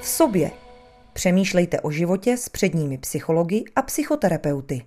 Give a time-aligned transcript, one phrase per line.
[0.00, 0.50] v sobě.
[1.12, 4.82] Přemýšlejte o životě s předními psychologi a psychoterapeuty.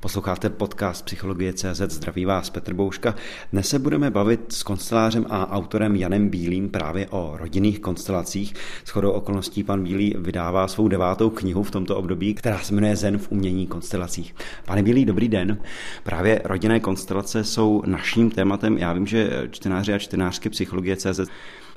[0.00, 3.14] Posloucháte podcast Psychologie CZ, zdraví vás Petr Bouška.
[3.52, 8.54] Dnes se budeme bavit s konstelářem a autorem Janem Bílým právě o rodinných konstelacích.
[8.84, 12.96] S chodou okolností pan Bílý vydává svou devátou knihu v tomto období, která se jmenuje
[12.96, 14.34] Zen v umění konstelacích.
[14.64, 15.58] Pane Bílý, dobrý den.
[16.02, 18.78] Právě rodinné konstelace jsou naším tématem.
[18.78, 21.20] Já vím, že čtenáři a čtenářky Psychologie CZ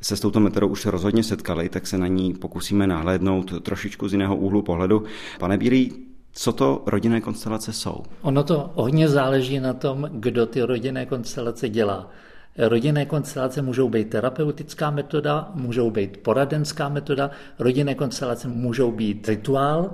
[0.02, 4.14] se s touto metodou už rozhodně setkali, tak se na ní pokusíme nahlédnout trošičku z
[4.14, 5.04] jiného úhlu pohledu.
[5.40, 5.94] Pane Bílý,
[6.32, 8.04] co to rodinné konstelace jsou?
[8.22, 12.12] Ono to hodně záleží na tom, kdo ty rodinné konstelace dělá.
[12.58, 19.94] Rodinné konstelace můžou být terapeutická metoda, můžou být poradenská metoda, rodinné konstelace můžou být rituál.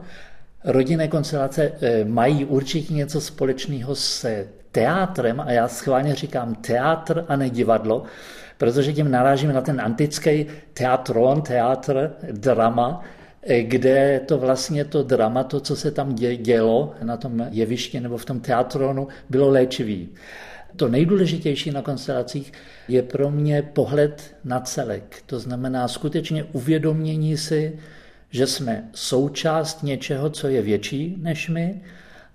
[0.63, 4.25] Rodinné konstelace eh, mají určitě něco společného s
[4.71, 8.03] teátrem a já schválně říkám teátr a ne divadlo,
[8.57, 13.03] protože tím narážíme na ten antický teatron, teátr, drama,
[13.47, 18.17] Eh, kde to vlastně to drama, to, co se tam dělo na tom jevišti nebo
[18.17, 20.09] v tom teatronu, bylo léčivý.
[20.75, 22.53] To nejdůležitější na konstelacích
[22.87, 25.23] je pro mě pohled na celek.
[25.25, 27.79] To znamená skutečně uvědomění si,
[28.29, 31.81] že jsme součást něčeho, co je větší než my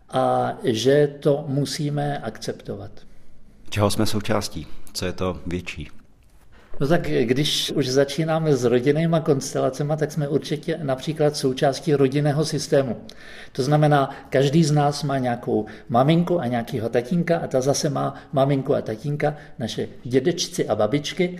[0.08, 2.90] a že to musíme akceptovat.
[3.70, 4.66] Čeho jsme součástí?
[4.92, 5.99] Co je to větší?
[6.80, 12.96] No tak když už začínáme s rodinnýma konstelacemi, tak jsme určitě například součástí rodinného systému.
[13.52, 18.14] To znamená, každý z nás má nějakou maminku a nějakého tatínka a ta zase má
[18.32, 21.38] maminku a tatínka, naše dědečci a babičky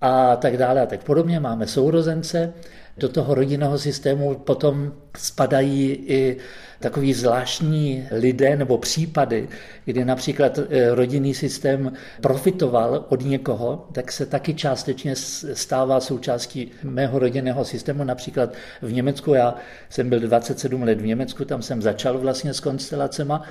[0.00, 1.40] a tak dále a tak podobně.
[1.40, 2.52] Máme sourozence,
[2.96, 6.36] do toho rodinného systému potom spadají i
[6.80, 9.48] takový zvláštní lidé nebo případy,
[9.84, 15.16] kdy například eh, rodinný systém profitoval od někoho, tak se taky částečně
[15.52, 18.04] stává součástí mého rodinného systému.
[18.04, 19.54] Například v Německu, já
[19.88, 23.42] jsem byl 27 let v Německu, tam jsem začal vlastně s konstelacema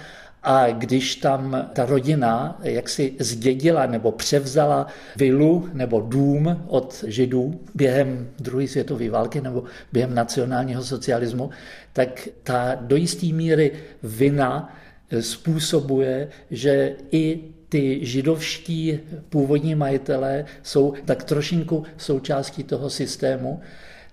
[0.44, 8.30] a když tam ta rodina jaksi zdědila nebo převzala vilu nebo dům od židů během
[8.40, 9.64] druhé světové války nebo
[9.94, 11.50] během nacionálního socialismu,
[11.94, 13.72] tak ta do jisté míry
[14.04, 14.76] vina
[15.20, 17.40] způsobuje, že i
[17.70, 23.60] ty židovští původní majitelé jsou tak trošinku součástí toho systému.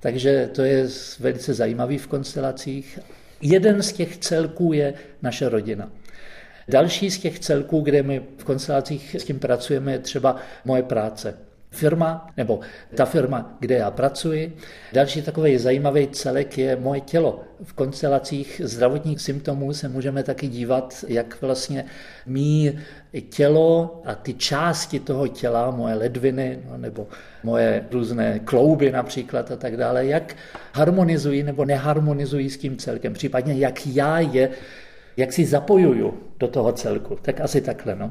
[0.01, 0.89] Takže to je
[1.21, 2.99] velice zajímavý v konstelacích.
[3.41, 5.91] Jeden z těch celků je naše rodina.
[6.69, 11.35] Další z těch celků, kde my v konstelacích s tím pracujeme, je třeba moje práce.
[11.71, 12.61] Firma, nebo
[12.95, 14.57] ta firma, kde já pracuji.
[14.93, 17.45] Další takový zajímavý celek je moje tělo.
[17.63, 21.85] V konstelacích zdravotních symptomů se můžeme taky dívat, jak vlastně
[22.27, 22.79] mý
[23.31, 27.07] tělo a ty části toho těla, moje ledviny no, nebo
[27.43, 30.37] moje různé klouby například a tak dále, jak
[30.73, 34.51] harmonizují nebo neharmonizují s tím celkem, případně jak já je
[35.17, 37.19] jak si zapojuju do toho celku.
[37.23, 38.11] Tak asi takhle, no.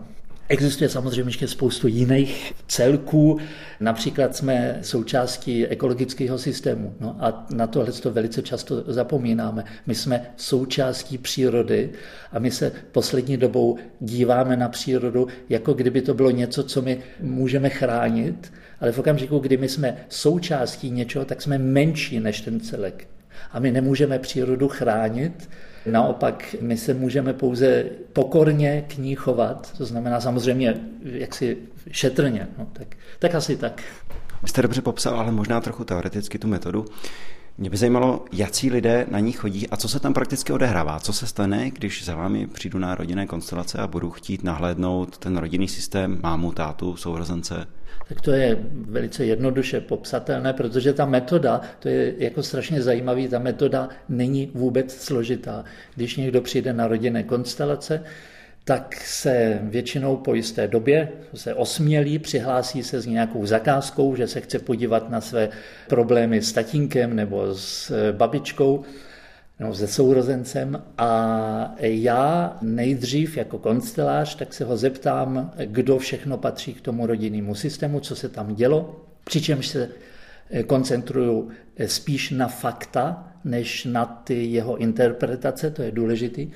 [0.50, 3.38] Existuje samozřejmě ještě spoustu jiných celků,
[3.80, 9.64] například jsme součástí ekologického systému no a na tohle to velice často zapomínáme.
[9.88, 11.90] My jsme součástí přírody
[12.32, 17.00] a my se poslední dobou díváme na přírodu, jako kdyby to bylo něco, co my
[17.22, 22.60] můžeme chránit, ale v okamžiku, kdy my jsme součástí něčeho, tak jsme menší než ten
[22.60, 23.08] celek.
[23.52, 25.50] A my nemůžeme přírodu chránit,
[25.86, 31.58] Naopak, my se můžeme pouze pokorně k ní chovat, to znamená samozřejmě jaksi
[31.92, 32.48] šetrně.
[32.58, 32.88] No, tak,
[33.20, 33.84] tak asi tak.
[34.42, 36.86] Vy jste dobře popsal, ale možná trochu teoreticky tu metodu.
[37.58, 41.00] Mě by zajímalo, jaký lidé na ní chodí a co se tam prakticky odehrává.
[41.00, 45.38] Co se stane, když za vámi přijdu na rodinné konstelace a budu chtít nahlédnout ten
[45.38, 47.68] rodinný systém, mámu, tátu, sourozence?
[48.10, 53.40] Tak to je velice jednoduše popsatelné, protože ta metoda, to je jako strašně zajímavý, ta
[53.40, 55.64] metoda není vůbec složitá.
[55.96, 58.04] Když někdo přijde na rodinné konstelace,
[58.66, 64.42] tak se většinou po jisté době se osmělí, přihlásí se s nějakou zakázkou, že se
[64.42, 65.50] chce podívat na své
[65.88, 68.84] problémy s tatínkem nebo s babičkou
[69.60, 76.74] nebo se sourozencem a já nejdřív jako konstelář, tak se ho zeptám, kdo všechno patří
[76.74, 79.90] k tomu rodinnému systému, co se tam dělo, přičemž se
[80.68, 81.50] koncentruju
[81.86, 86.52] spíš na fakta, než na ty jeho interpretace, to je důležitý.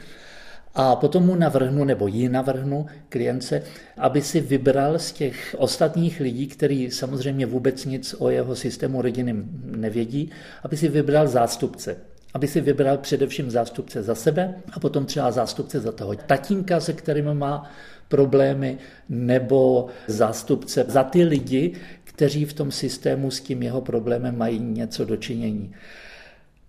[0.76, 3.64] A potom mu navrhnu, nebo jí navrhnu klience,
[3.98, 9.36] aby si vybral z těch ostatních lidí, který samozřejmě vůbec nic o jeho systému rodiny
[9.64, 10.32] nevědí,
[10.64, 11.96] aby si vybral zástupce
[12.34, 16.94] aby si vybral především zástupce za sebe a potom třeba zástupce za toho tatínka, se
[16.94, 17.72] kterým má
[18.08, 18.78] problémy,
[19.10, 21.74] nebo zástupce za ty lidi,
[22.04, 25.74] kteří v tom systému s tím jeho problémem mají něco dočinění.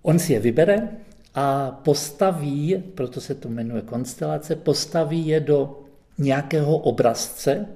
[0.03, 0.89] On si je vybere
[1.35, 5.81] a postaví, proto se to jmenuje konstelace, postaví je do
[6.19, 7.67] nějakého obrazce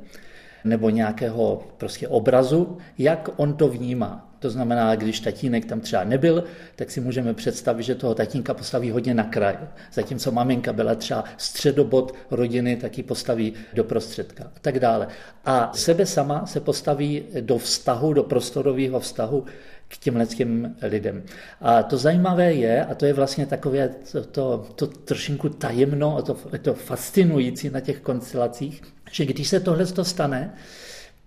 [0.65, 4.31] nebo nějakého prostě obrazu, jak on to vnímá.
[4.39, 6.45] To znamená, když tatínek tam třeba nebyl,
[6.77, 9.57] tak si můžeme představit, že toho tatínka postaví hodně na kraj.
[9.93, 15.09] Zatímco maminka byla třeba středobod rodiny, tak ji postaví do prostředka a tak dále.
[15.45, 19.45] A sebe sama se postaví do vztahu, do prostorového vztahu
[19.89, 21.23] k těm těm lidem.
[21.61, 26.23] A to zajímavé je, a to je vlastně takové to, to, to trošinku tajemno a
[26.23, 28.83] to, to fascinující na těch konstelacích,
[29.13, 30.55] že když se tohle stane,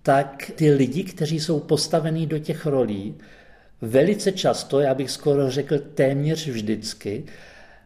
[0.02, 3.14] tak ty lidi, kteří jsou postavení do těch rolí,
[3.82, 7.24] velice často, já bych skoro řekl téměř vždycky,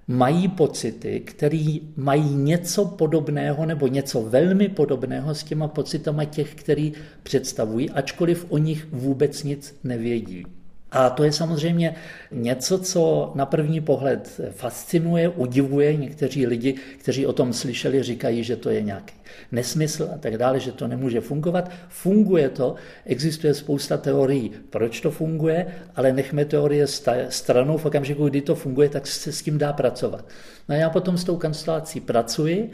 [0.09, 6.93] mají pocity, které mají něco podobného nebo něco velmi podobného s těma pocitama těch, který
[7.23, 10.45] představují, ačkoliv o nich vůbec nic nevědí.
[10.93, 11.95] A to je samozřejmě
[12.31, 15.97] něco, co na první pohled fascinuje, udivuje.
[15.97, 19.15] Někteří lidi, kteří o tom slyšeli, říkají, že to je nějaký
[19.53, 21.71] nesmysl a tak dále, že to nemůže fungovat.
[21.89, 22.75] Funguje to,
[23.07, 25.67] existuje spousta teorií, proč to funguje,
[25.97, 26.87] ale nechme teorie
[27.29, 30.25] stranou v okamžiku, kdy to funguje, tak se s tím dá pracovat.
[30.69, 32.71] No a já potom s tou konstelací pracuji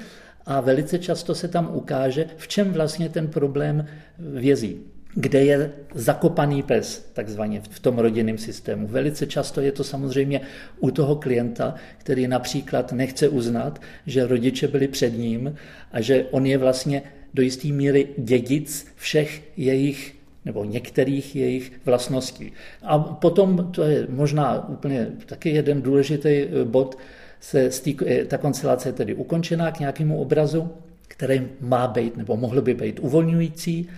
[0.47, 3.87] a velice často se tam ukáže, v čem vlastně ten problém
[4.19, 4.81] vězí
[5.15, 8.87] kde je zakopaný pes, takzvaně v tom rodinném systému.
[8.87, 10.41] Velice často je to samozřejmě
[10.81, 15.55] u toho klienta, který například nechce uznat, že rodiče byli před ním
[15.93, 17.03] a že on je vlastně
[17.35, 20.15] do jisté míry dědic všech jejich
[20.45, 22.53] nebo některých jejich vlastností.
[22.83, 26.99] A potom, to je možná úplně taky jeden důležitý eh, bod,
[27.41, 30.71] se stý, eh, ta koncelace je tedy ukončená k nějakému obrazu,
[31.09, 33.89] který má být nebo mohl by být uvolňující,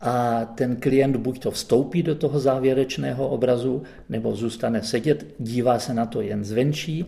[0.00, 5.94] a ten klient buď to vstoupí do toho závěrečného obrazu, nebo zůstane sedět, dívá se
[5.94, 7.06] na to jen zvenčí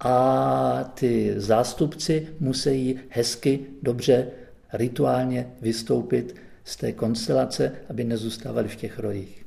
[0.00, 4.26] a ty zástupci musí hezky, dobře,
[4.72, 9.46] rituálně vystoupit z té konstelace, aby nezůstávali v těch rojích.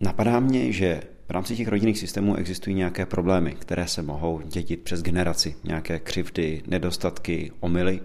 [0.00, 4.82] Napadá mě, že v rámci těch rodinných systémů existují nějaké problémy, které se mohou dědit
[4.82, 8.00] přes generaci, nějaké křivdy, nedostatky, omily.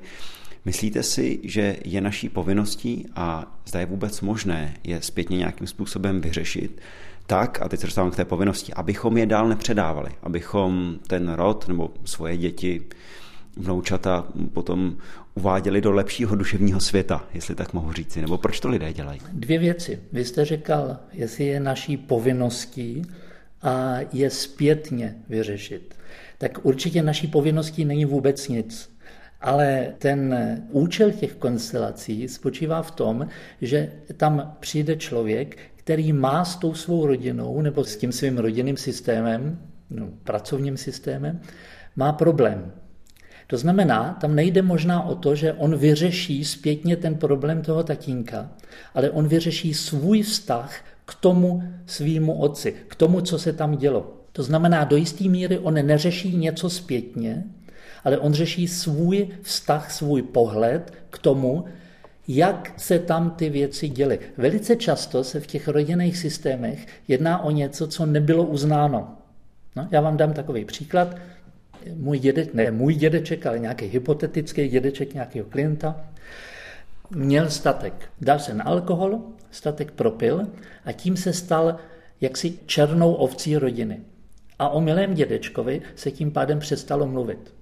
[0.65, 6.21] Myslíte si, že je naší povinností a zda je vůbec možné je zpětně nějakým způsobem
[6.21, 6.81] vyřešit,
[7.27, 11.67] tak, a teď se dostávám k té povinnosti, abychom je dál nepředávali, abychom ten rod
[11.67, 12.81] nebo svoje děti,
[13.57, 14.97] vnoučata potom
[15.35, 19.19] uváděli do lepšího duševního světa, jestli tak mohu říci, nebo proč to lidé dělají?
[19.33, 19.99] Dvě věci.
[20.11, 23.01] Vy jste říkal, jestli je naší povinností
[23.61, 25.95] a je zpětně vyřešit.
[26.37, 28.94] Tak určitě naší povinností není vůbec nic.
[29.45, 30.35] Ale ten
[30.71, 33.27] účel těch konstelací spočívá v tom,
[33.61, 38.77] že tam přijde člověk, který má s tou svou rodinou nebo s tím svým rodinným
[38.77, 39.59] systémem,
[39.89, 41.41] no, pracovním systémem,
[41.95, 42.71] má problém.
[43.47, 48.49] To znamená, tam nejde možná o to, že on vyřeší zpětně ten problém toho tatínka,
[48.93, 50.75] ale on vyřeší svůj vztah
[51.05, 54.13] k tomu svýmu otci, k tomu, co se tam dělo.
[54.31, 57.43] To znamená, do jisté míry on neřeší něco zpětně,
[58.05, 61.65] ale on řeší svůj vztah, svůj pohled k tomu,
[62.27, 64.19] jak se tam ty věci děly.
[64.37, 69.17] Velice často se v těch rodinných systémech jedná o něco, co nebylo uznáno.
[69.75, 71.15] No, já vám dám takový příklad.
[71.95, 76.05] Můj dědeček, ne můj dědeček, ale nějaký hypotetický dědeček nějakého klienta,
[77.09, 77.93] měl statek.
[78.21, 79.19] Dal se na alkohol,
[79.51, 80.47] statek propil
[80.85, 81.75] a tím se stal
[82.21, 83.99] jaksi černou ovcí rodiny.
[84.59, 87.53] A o milém dědečkovi se tím pádem přestalo mluvit.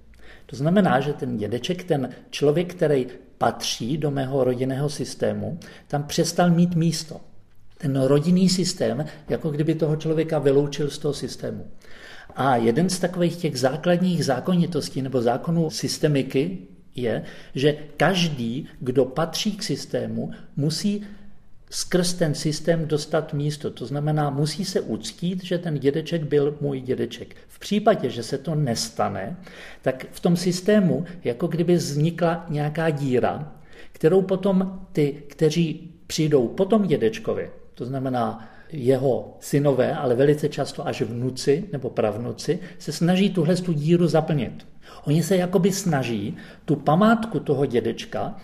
[0.46, 3.06] To znamená, že ten dědeček, ten člověk, který
[3.38, 5.58] patří do mého rodinného systému,
[5.88, 7.20] tam přestal mít místo.
[7.78, 11.66] Ten rodinný systém, jako kdyby toho člověka vyloučil z toho systému.
[12.36, 16.58] A jeden z takových těch základních zákonitostí nebo zákonů systemiky
[16.94, 17.22] je,
[17.54, 21.02] že každý, kdo patří k systému, musí
[21.74, 23.70] skrz ten systém dostat místo.
[23.70, 27.36] To znamená, musí se uctít, že ten dědeček byl můj dědeček.
[27.48, 29.36] V případě, že se to nestane,
[29.82, 33.52] tak v tom systému jako kdyby vznikla nějaká díra,
[33.92, 41.02] kterou potom ty, kteří přijdou potom dědečkovi, to znamená jeho synové, ale velice často až
[41.02, 44.66] vnuci nebo pravnuci, se snaží tuhle tu díru zaplnit.
[45.04, 48.36] Oni se jakoby snaží tu památku toho dědečka,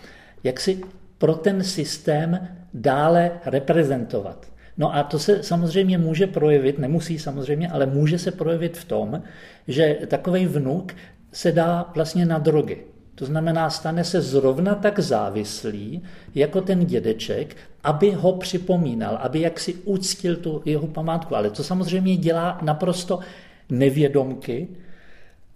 [0.43, 0.81] jak si
[1.21, 4.45] pro ten systém dále reprezentovat.
[4.77, 9.21] No a to se samozřejmě může projevit, nemusí samozřejmě, ale může se projevit v tom,
[9.67, 10.95] že takový vnuk
[11.31, 12.77] se dá vlastně na drogy.
[13.15, 16.01] To znamená, stane se zrovna tak závislý
[16.35, 21.35] jako ten dědeček, aby ho připomínal, aby jaksi uctil tu jeho památku.
[21.35, 23.19] Ale to samozřejmě dělá naprosto
[23.69, 24.67] nevědomky.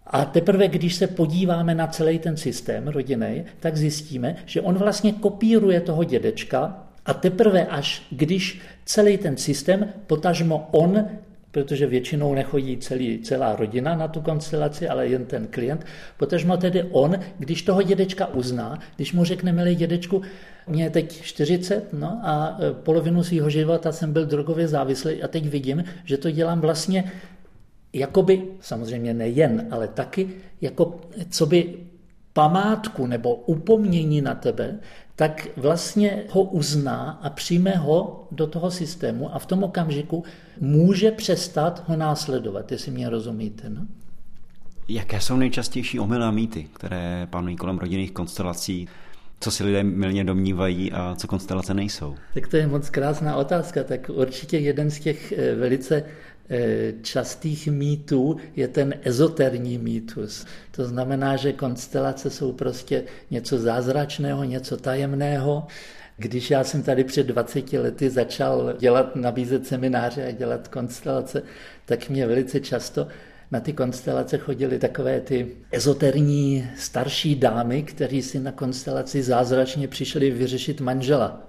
[0.08, 5.14] A teprve, když se podíváme na celý ten systém rodinný, tak zjistíme, že on vlastně
[5.14, 11.06] kopíruje toho dědečka a teprve až když celý ten systém, potažmo on
[11.56, 15.86] protože většinou nechodí celý, celá rodina na tu konstelaci, ale jen ten klient.
[16.18, 20.22] Potažmo tedy on, když toho dědečka uzná, když mu řekne, milý dědečku,
[20.68, 25.28] mě je teď 40 no, a e, polovinu svého života jsem byl drogově závislý a
[25.28, 27.12] teď vidím, že to dělám vlastně
[27.96, 30.30] jakoby, samozřejmě nejen, ale taky,
[30.62, 31.00] jako
[31.30, 31.74] co by
[32.34, 34.80] památku nebo upomnění na tebe,
[35.16, 40.24] tak vlastně ho uzná a přijme ho do toho systému a v tom okamžiku
[40.60, 43.70] může přestat ho následovat, jestli mě rozumíte.
[43.70, 43.82] No?
[44.88, 48.88] Jaké jsou nejčastější omily a mýty, které panují kolem rodinných konstelací?
[49.40, 52.16] Co si lidé milně domnívají a co konstelace nejsou?
[52.34, 53.84] Tak to je moc krásná otázka.
[53.84, 56.04] Tak určitě jeden z těch eh, velice
[57.02, 60.46] častých mýtů je ten ezoterní mýtus.
[60.72, 65.68] To znamená, že konstelace jsou prostě něco zázračného, něco tajemného.
[66.18, 71.44] Když já jsem tady před 20 lety začal dělat, nabízet semináře a dělat konstelace,
[71.86, 73.08] tak mě velice často
[73.52, 80.32] na ty konstelace chodily takové ty ezoterní starší dámy, které si na konstelaci zázračně přišly
[80.32, 81.48] vyřešit manžela.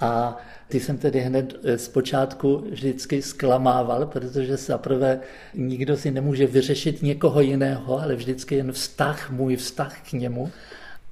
[0.00, 0.36] A
[0.68, 5.20] ty jsem tedy hned eh, zpočátku vždycky zklamával, protože zaprvé
[5.54, 10.50] nikdo si nemůže vyřešit někoho jiného, ale vždycky jen vztah, můj vztah k němu.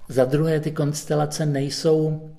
[0.09, 2.31] Za druhé, ty konstelace nejsou,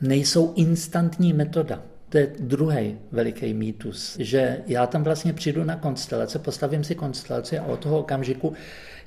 [0.00, 1.82] nejsou instantní metoda.
[2.08, 7.58] To je druhý veliký mýtus, že já tam vlastně přijdu na konstelace, postavím si konstelaci
[7.58, 8.52] a od toho okamžiku,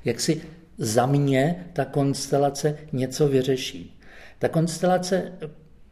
[0.04, 0.42] jak si
[0.78, 3.98] za mě ta konstelace něco vyřeší.
[4.38, 5.32] Ta konstelace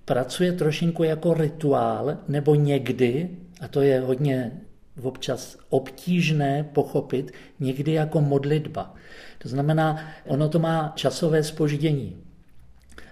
[0.05, 3.31] pracuje trošinku jako rituál, nebo někdy,
[3.61, 4.61] a to je hodně
[5.03, 8.95] občas obtížné pochopit, někdy jako modlitba.
[9.39, 12.17] To znamená, ono to má časové spoždění.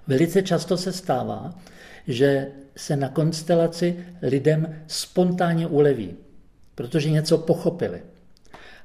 [0.07, 1.55] Velice často se stává,
[2.07, 6.15] že se na konstelaci lidem spontánně uleví,
[6.75, 8.03] protože něco pochopili.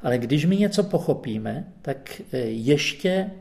[0.02, 3.32] Ale když my něco pochopíme, tak e, ještě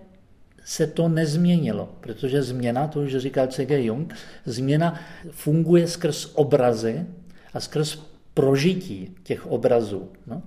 [0.64, 3.84] se to nezměnilo, protože změna, to už říkal C.G.
[3.84, 4.14] Jung,
[4.44, 5.00] změna
[5.30, 7.06] funguje skrz obrazy
[7.54, 7.98] a skrz
[8.34, 10.08] prožití těch obrazů.
[10.26, 10.42] No.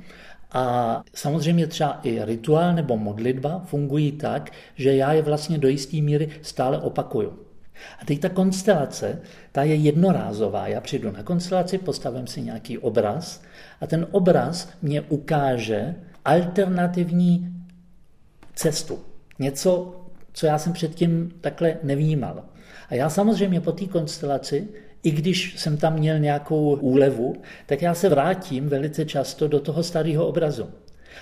[0.51, 5.97] A samozřejmě třeba i rituál nebo modlitba fungují tak, že já je vlastně do jisté
[5.97, 7.39] míry stále opakuju.
[8.01, 10.67] A teď ta konstelace, ta je jednorázová.
[10.67, 13.41] Já přijdu na konstelaci, postavím si nějaký obraz
[13.81, 15.95] a ten obraz mě ukáže
[16.25, 17.55] alternativní
[18.53, 18.99] cestu.
[19.39, 20.01] Něco,
[20.35, 22.43] co já jsem předtím takhle nevnímal.
[22.89, 24.67] A já samozřejmě po té konstelaci,
[25.03, 29.83] i když jsem tam měl nějakou úlevu, tak já se vrátím velice často do toho
[29.83, 30.69] starého obrazu.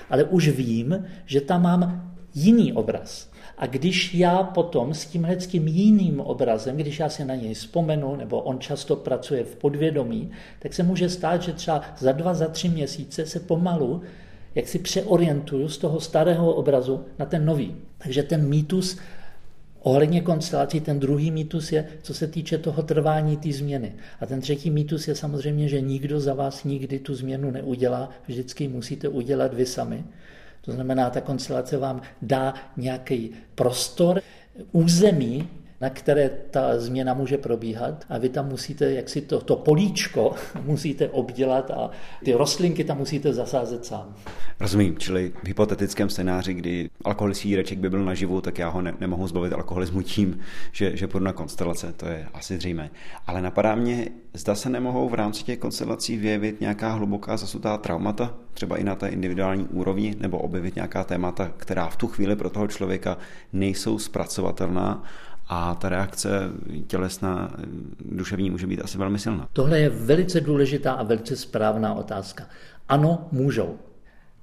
[0.10, 3.32] Ale už vím, že tam mám jiný obraz.
[3.58, 8.16] A když já potom s tímhle tím jiným obrazem, když já si na něj vzpomenu,
[8.16, 12.48] nebo on často pracuje v podvědomí, tak se může stát, že třeba za dva, za
[12.48, 14.02] tři měsíce se pomalu
[14.56, 17.76] jak si přeorientuju z toho starého obrazu na ten nový.
[17.98, 18.98] Takže ten mýtus
[19.84, 23.94] Ohledně konstelací ten druhý mýtus je, co se týče toho trvání té změny.
[24.20, 28.68] A ten třetí mýtus je samozřejmě, že nikdo za vás nikdy tu změnu neudělá, vždycky
[28.68, 30.04] musíte udělat vy sami.
[30.62, 34.22] To znamená, ta konstelace vám dá nějaký prostor,
[34.72, 35.50] území,
[35.84, 40.36] na které ta změna může probíhat a vy tam musíte, jak si to, to políčko
[40.66, 41.90] musíte obdělat a
[42.26, 44.16] ty rostlinky tam musíte zasázet sám.
[44.60, 48.94] Rozumím, čili v hypotetickém scénáři, kdy alkoholický jíreček by byl naživu, tak já ho ne,
[49.00, 50.40] nemohu zbavit alkoholismu tím,
[50.72, 52.90] že, že půjdu na konstelace, to je asi zřejmé.
[53.28, 58.34] Ale napadá mě, zda se nemohou v rámci těch konstelací vyjevit nějaká hluboká zasutá traumata,
[58.54, 62.50] třeba i na té individuální úrovni, nebo objevit nějaká témata, která v tu chvíli pro
[62.50, 63.18] toho člověka
[63.54, 65.04] nejsou zpracovatelná
[65.54, 66.30] a ta reakce
[66.88, 67.52] tělesná,
[68.12, 69.48] duševní může být asi velmi silná.
[69.54, 72.48] Tohle je velice důležitá a velice správná otázka.
[72.90, 73.78] Ano, můžou.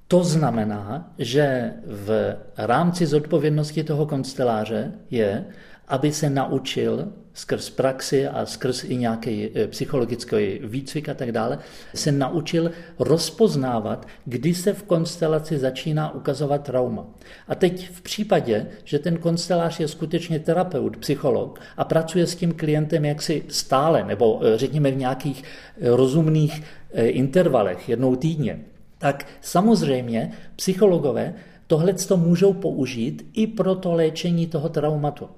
[0.07, 5.45] To znamená, že v rámci zodpovědnosti toho konsteláře je,
[5.87, 11.59] aby se naučil skrz praxi a skrz i nějaký eh, psychologický výcvik a tak dále,
[11.95, 17.05] se naučil rozpoznávat, kdy se v konstelaci začíná ukazovat trauma.
[17.47, 22.51] A teď v případě, že ten konstelář je skutečně terapeut, psycholog a pracuje s tím
[22.53, 28.59] klientem jaksi stále, nebo eh, řekněme v nějakých eh, rozumných intervalech, jednou týdně,
[28.97, 31.33] tak samozřejmě psychologové
[31.71, 35.29] tohle to můžou použít i pro to léčení toho traumatu.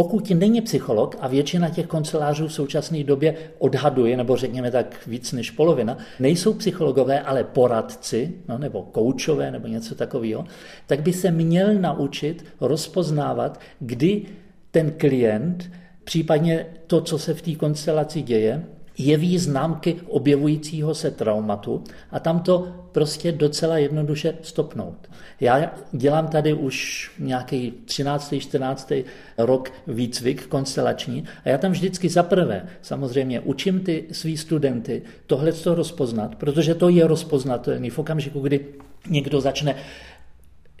[0.00, 5.32] Pokud není psycholog, a většina těch kancelářů v současné době odhaduje, nebo řekněme tak víc
[5.32, 10.44] než polovina, nejsou psychologové, ale poradci, no, nebo koučové, nebo něco takového,
[10.86, 14.22] tak by se měl naučit rozpoznávat, kdy
[14.70, 15.70] ten klient,
[16.04, 18.64] případně to, co se v té konstelaci děje,
[19.06, 25.10] jeví známky objevujícího se traumatu a tam to prostě docela jednoduše stopnout.
[25.40, 28.34] Já dělám tady už nějaký 13.
[28.38, 28.92] 14.
[29.38, 36.34] rok výcvik konstelační a já tam vždycky zaprvé samozřejmě učím ty svý studenty tohle rozpoznat,
[36.34, 38.66] protože to je rozpoznatelný v okamžiku, kdy
[39.08, 39.74] někdo začne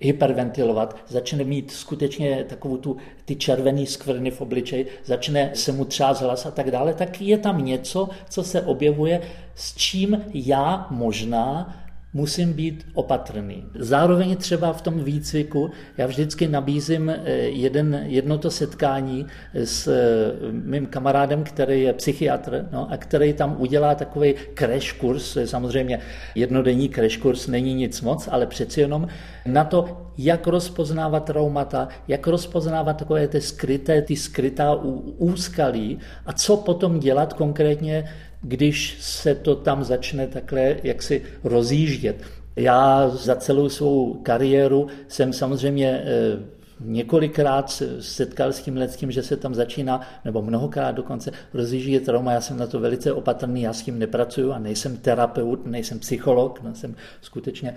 [0.00, 6.20] hyperventilovat, začne mít skutečně takovou tu, ty červené skvrny v obličeji, začne se mu třást
[6.20, 9.20] hlas a tak dále, tak je tam něco, co se objevuje,
[9.54, 11.76] s čím já možná
[12.12, 13.64] musím být opatrný.
[13.74, 20.52] Zároveň třeba v tom výcviku já vždycky nabízím eh, jeden, jedno to setkání s eh,
[20.52, 25.98] mým kamarádem, který je psychiatr no, a který tam udělá takový crash kurz, samozřejmě
[26.34, 29.08] jednodenní crash kurz není nic moc, ale přeci jenom
[29.46, 34.74] na to, jak rozpoznávat traumata, jak rozpoznávat takové ty skryté, ty skrytá
[35.18, 38.04] úskalí a co potom dělat konkrétně
[38.42, 42.22] když se to tam začne takhle jaksi rozjíždět.
[42.56, 49.36] Já za celou svou kariéru jsem samozřejmě eh, několikrát setkal s tím lidským, že se
[49.36, 52.32] tam začíná, nebo mnohokrát dokonce rozjíždět trauma.
[52.32, 56.62] Já jsem na to velice opatrný, já s tím nepracuju a nejsem terapeut, nejsem psycholog,
[56.62, 57.76] no, jsem skutečně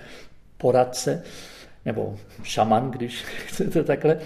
[0.57, 1.23] poradce,
[1.85, 4.17] nebo šaman, když chcete takhle.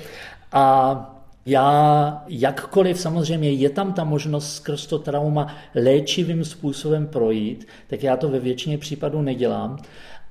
[0.52, 1.17] A
[1.48, 8.18] já jakkoliv samozřejmě je tam ta možnost skrz to trauma léčivým způsobem projít, tak já
[8.18, 9.78] to ve většině případů nedělám.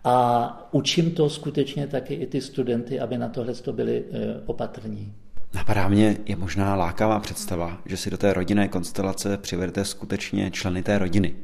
[0.04, 5.12] A učím to skutečně taky i ty studenty, aby na tohle byli eh, opatrní.
[5.54, 10.82] Napadá mě, je možná lákavá představa, že si do té rodinné konstelace přivedete skutečně členy
[10.82, 11.35] té rodiny.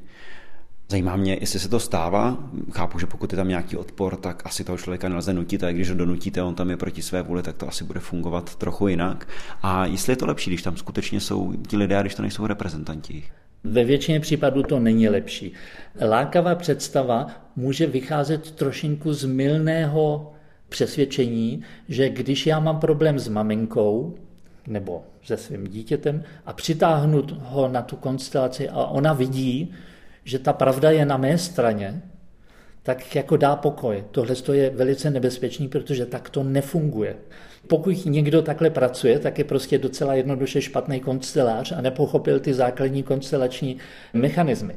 [0.93, 2.39] Zajímá mě, jestli se to stává.
[2.71, 5.91] Chápu, že pokud je tam nějaký odpor, tak asi toho člověka nelze nutit a když
[5.91, 9.29] ho donutíte, on tam je proti své vůli, tak to asi bude fungovat trochu jinak.
[9.63, 13.25] A jestli je to lepší, když tam skutečně jsou ti lidé, když to nejsou reprezentanti.
[13.65, 15.53] Ve většině případů to není lepší.
[16.09, 17.27] Lákavá představa
[17.57, 20.33] může vycházet trošinku z milného
[20.69, 24.15] přesvědčení, že když já mám problém s maminkou,
[24.67, 29.75] nebo se svým dítětem a přitáhnu ho na tu konstelaci a ona vidí,
[30.25, 32.03] že ta pravda je na mé straně,
[32.83, 34.05] tak jako dá pokoj.
[34.11, 37.17] Tohle je velice nebezpečný, protože tak to nefunguje.
[37.67, 43.03] Pokud někdo takhle pracuje, tak je prostě docela jednoduše špatný konstelář a nepochopil ty základní
[43.03, 43.77] konstelační
[44.13, 44.75] mechanismy.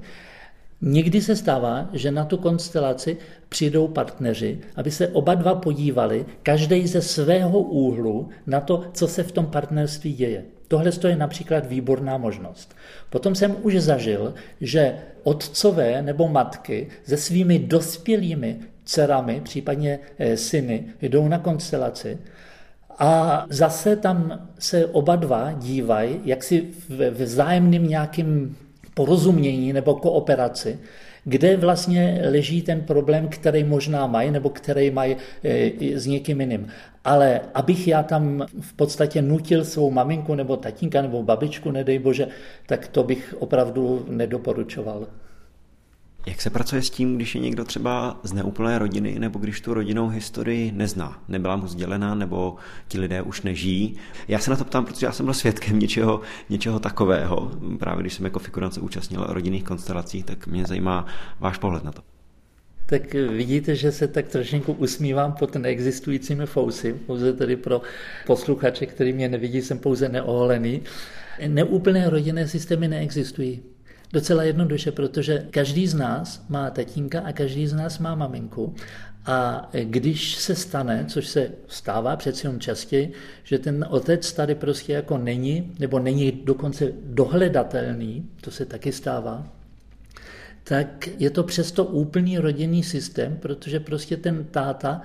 [0.82, 3.18] Někdy se stává, že na tu konstelaci
[3.50, 9.24] přijdou partneři, aby se oba dva podívali, každý ze svého úhlu, na to, co se
[9.24, 10.46] v tom partnerství děje.
[10.68, 12.76] Tohle je například výborná možnost.
[13.10, 20.86] Potom jsem už zažil, že otcové nebo matky se svými dospělými dcerami, případně eh, syny,
[21.02, 22.18] jdou na konstelaci
[23.00, 28.58] a zase tam se oba dva dívají, jak si v vzájemným nějakým
[28.94, 30.80] porozumění nebo kooperaci,
[31.26, 36.68] kde vlastně leží ten problém, který možná mají nebo který mají e, s někým jiným.
[37.04, 42.28] Ale abych já tam v podstatě nutil svou maminku nebo tatínka nebo babičku, nedej bože,
[42.66, 45.08] tak to bych opravdu nedoporučoval.
[46.28, 49.74] Jak se pracuje s tím, když je někdo třeba z neúplné rodiny, nebo když tu
[49.74, 52.56] rodinnou historii nezná, nebyla mu sdělená, nebo
[52.88, 53.96] ti lidé už nežijí?
[54.28, 57.52] Já se na to ptám, protože já jsem byl svědkem něčeho, něčeho takového.
[57.80, 61.06] Právě když jsem jako figurance účastnil rodinných konstelacích, tak mě zajímá
[61.40, 62.02] váš pohled na to.
[62.86, 67.82] Tak vidíte, že se tak trošinku usmívám pod neexistujícími fousy, pouze tedy pro
[68.26, 70.82] posluchače, který mě nevidí, jsem pouze neoholený.
[71.48, 73.75] Neúplné rodinné systémy neexistují.
[74.14, 78.76] Docela jednoduše, protože každý z nás má tatínka a každý z nás má maminku.
[79.26, 83.14] A když se stane, což se stává přeci jen častěji,
[83.44, 89.48] že ten otec tady prostě jako není, nebo není dokonce dohledatelný, to se taky stává,
[90.64, 95.02] tak je to přesto úplný rodinný systém, protože prostě ten táta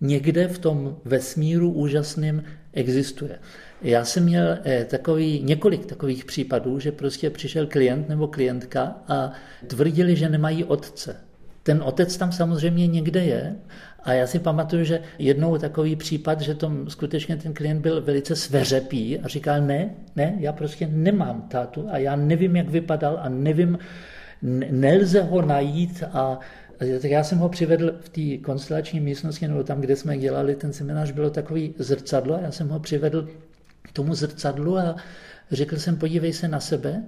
[0.00, 3.38] někde v tom vesmíru úžasným existuje.
[3.82, 9.32] Já jsem měl eh, takový, několik takových případů, že prostě přišel klient nebo klientka a
[9.66, 11.16] tvrdili, že nemají otce.
[11.62, 13.56] Ten otec tam samozřejmě někde je
[14.04, 18.36] a já si pamatuju, že jednou takový případ, že tom skutečně ten klient byl velice
[18.36, 23.28] sveřepý a říkal, ne, ne, já prostě nemám tátu a já nevím, jak vypadal a
[23.28, 23.78] nevím,
[24.70, 26.38] Nelze ho najít a
[26.78, 30.72] tak já jsem ho přivedl v té konstelační místnosti, nebo tam, kde jsme dělali ten
[30.72, 33.28] seminář, bylo takový zrcadlo, já jsem ho přivedl
[33.92, 34.96] tomu zrcadlu a
[35.50, 37.02] řekl jsem, podívej se na sebe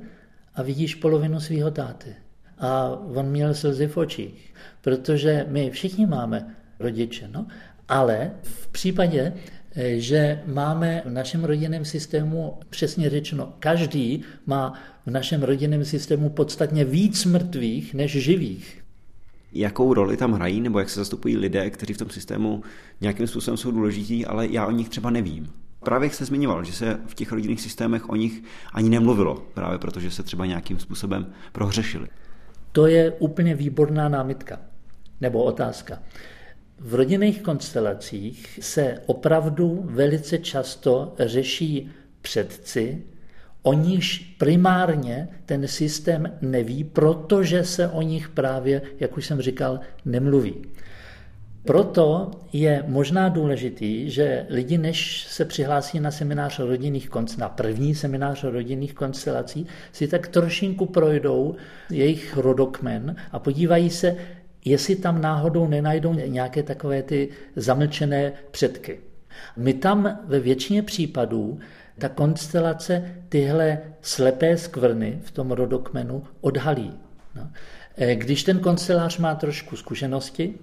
[0.55, 2.15] a vidíš polovinu svého táty.
[2.59, 7.47] A on měl slzy v očích, protože my všichni máme rodiče, no?
[7.89, 9.33] ale v případě,
[9.97, 14.75] že máme v našem rodinném systému, přesně řečeno, každý má
[15.07, 18.85] v našem rodinném systému podstatně víc mrtvých než živých.
[19.53, 22.63] Jakou roli tam hrají, nebo jak se zastupují lidé, kteří v tom systému
[23.01, 25.53] nějakým způsobem jsou důležití, ale já o nich třeba nevím.
[25.85, 28.43] Právě jak jste zmiňoval, že se v těch rodinných systémech o nich
[28.73, 32.09] ani nemluvilo, právě protože se třeba nějakým způsobem prohřešili.
[32.73, 34.59] To je úplně výborná námitka
[35.21, 36.03] nebo otázka.
[36.79, 41.91] V rodinných konstelacích se opravdu velice často řeší
[42.23, 43.03] předci,
[43.63, 49.81] o nichž primárně ten systém neví, protože se o nich právě, jak už jsem říkal,
[50.05, 50.55] nemluví.
[51.65, 58.45] Proto je možná důležitý, že lidi, než se přihlásí na seminář rodinných na první seminář
[58.45, 61.55] rodinných konstelací, si tak trošinku projdou
[61.91, 64.17] jejich rodokmen a podívají se,
[64.65, 69.01] jestli tam náhodou nenajdou nějaké takové ty zamlčené předky.
[69.57, 71.59] My tam ve většině případů
[71.99, 76.93] ta konstelace tyhle slepé skvrny v tom rodokmenu odhalí.
[77.35, 77.51] No.
[77.97, 80.55] E, když ten konstelář má trošku zkušenosti,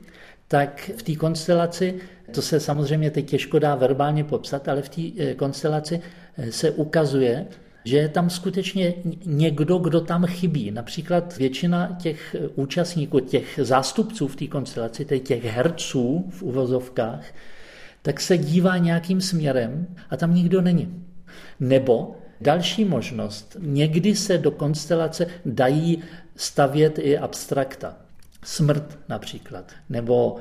[0.51, 1.95] tak v té konstelaci,
[2.31, 6.01] to se samozřejmě teď těžko dá verbálně popsat, ale v té e, konstelaci
[6.37, 7.45] e, se ukazuje,
[7.85, 8.93] že je tam skutečně
[9.25, 10.71] někdo, kdo tam chybí.
[10.71, 17.25] Například většina těch účastníků, těch zástupců v té konstelaci, těch herců v uvozovkách,
[18.01, 21.03] tak se dívá nějakým směrem a tam nikdo není.
[21.59, 26.03] Nebo další možnost, někdy se do konstelace dají
[26.35, 27.95] stavět i abstrakta.
[28.45, 30.39] Smrt například, nebo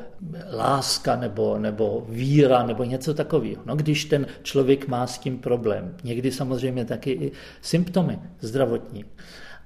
[0.53, 3.63] láska, nebo, nebo víra, nebo něco takového.
[3.67, 5.95] No, když ten člověk má s tím problém.
[6.05, 7.33] Někdy samozřejmě taky i
[7.63, 9.05] symptomy zdravotní.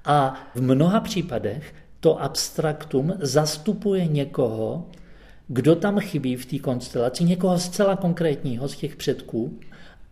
[0.05, 4.87] A v mnoha případech to abstraktum zastupuje někoho,
[5.49, 9.59] kdo tam chybí v té konstelaci, někoho zcela konkrétního z těch předků,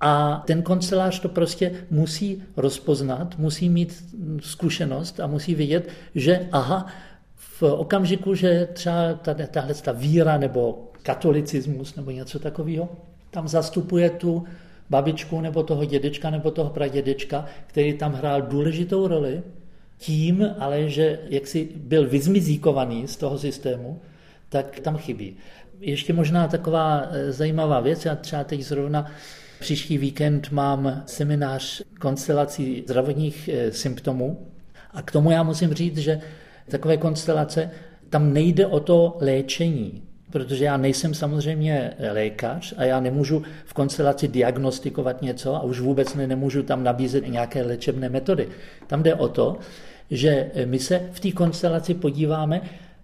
[0.05, 4.05] a ten kancelář to prostě musí rozpoznat, musí mít
[4.41, 6.87] zkušenost a musí vědět, že aha,
[7.63, 9.15] okamžiku, že třeba
[9.51, 12.89] tahle ta víra nebo katolicismus nebo něco takového,
[13.31, 14.45] tam zastupuje tu
[14.91, 19.43] babičku nebo toho dědečka nebo toho pradědečka, který tam hrál důležitou roli,
[19.99, 24.01] tím ale, že jaksi byl vyzmizíkovaný z toho systému,
[24.49, 25.37] tak tam chybí.
[25.81, 29.07] Ještě možná taková eh, zajímavá věc, já třeba teď zrovna
[29.63, 34.47] Příští víkend mám seminář konstelací zdravotních eh, symptomů
[34.91, 36.21] a k tomu já musím říct, že
[36.71, 37.71] takové konstelace,
[38.11, 44.29] tam nejde o to léčení, protože já nejsem samozřejmě lékař a já nemůžu v konstelaci
[44.29, 48.49] diagnostikovat něco a už vůbec ne, nemůžu tam nabízet nějaké léčebné metody.
[48.87, 49.57] Tam jde o to,
[50.11, 52.61] že my se v té konstelaci podíváme,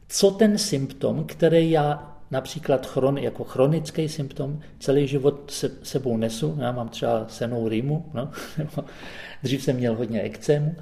[0.09, 6.59] co ten symptom, který já například chron, jako chronický symptom, celý život se, sebou nesu,
[6.61, 8.31] já mám třeba senou rýmu, no,
[9.43, 10.77] dřív jsem měl hodně ekcému,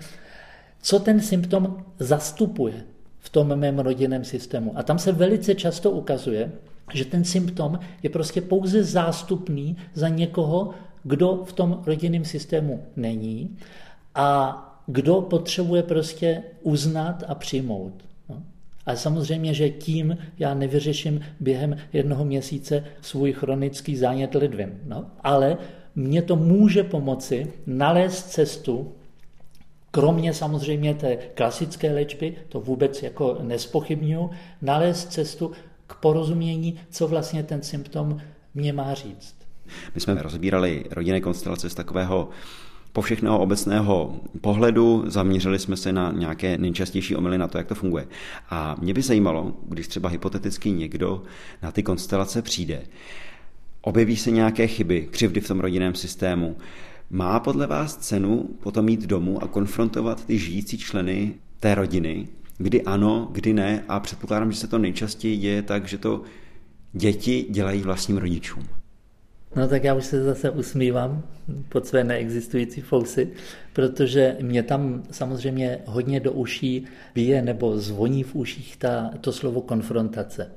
[0.87, 2.75] co ten symptom zastupuje
[3.19, 4.79] v tom mém rodinném systému.
[4.79, 6.53] A tam se velice často ukazuje,
[6.95, 10.71] že ten symptom je prostě pouze zástupný za někoho,
[11.03, 13.57] kdo v tom rodinném systému není
[14.15, 17.93] a kdo potřebuje prostě uznat a přijmout.
[18.87, 24.79] A samozřejmě, že tím já nevyřeším během jednoho měsíce svůj chronický zánět ledvin.
[24.87, 25.57] No, ale
[25.97, 28.93] mě to může pomoci nalézt cestu,
[29.91, 34.31] kromě samozřejmě té klasické léčby, to vůbec jako nespochybnuju,
[34.63, 35.53] nalézt cestu
[35.87, 38.19] k porozumění, co vlastně ten symptom
[38.55, 39.37] mě má říct.
[39.95, 42.29] My jsme rozbírali rodinné konstelace z takového
[42.93, 48.07] povšechného obecného pohledu, zaměřili jsme se na nějaké nejčastější omily na to, jak to funguje.
[48.51, 51.23] A mě by zajímalo, když třeba hypoteticky někdo
[51.63, 52.83] na ty konstelace přijde,
[53.81, 56.57] objeví se nějaké chyby, křivdy v tom rodinném systému,
[57.11, 62.83] má podle vás cenu potom jít domů a konfrontovat ty žijící členy té rodiny, kdy
[62.83, 66.23] ano, kdy ne a předpokládám, že se to nejčastěji děje tak, že to
[66.93, 68.63] děti dělají vlastním rodičům.
[69.57, 71.23] No tak já už se zase usmívám
[71.69, 73.33] pod své neexistující fousy,
[73.73, 79.61] protože mě tam samozřejmě hodně do uší bije nebo zvoní v uších ta, to slovo
[79.61, 80.51] konfrontace.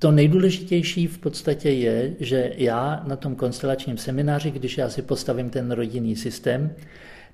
[0.00, 5.50] To nejdůležitější v podstatě je, že já na tom konstelačním semináři, když já si postavím
[5.50, 6.72] ten rodinný systém,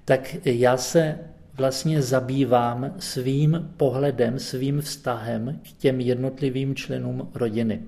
[0.05, 1.19] tak já se
[1.55, 7.81] vlastně zabývám svým pohledem, svým vztahem k těm jednotlivým členům rodiny.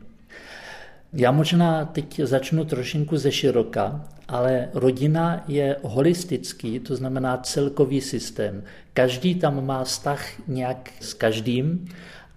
[1.13, 8.63] Já možná teď začnu trošinku ze široka, ale rodina je holistický, to znamená celkový systém.
[8.93, 11.89] Každý tam má vztah nějak s každým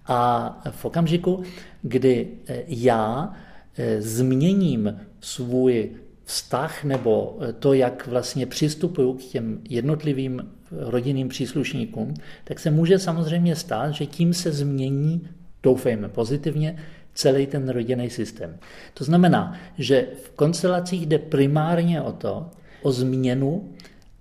[0.06, 1.42] a v okamžiku,
[1.82, 3.32] kdy eh, já
[3.76, 5.90] eh, změním svůj
[6.24, 12.98] vztah nebo eh, to, jak vlastně přistupuju k těm jednotlivým rodinným příslušníkům, tak se může
[12.98, 15.28] samozřejmě stát, že tím se změní,
[15.62, 16.78] doufejme pozitivně,
[17.14, 18.58] celý ten rodinný systém.
[18.94, 22.50] To znamená, že v konstelacích jde primárně o to,
[22.82, 23.68] o změnu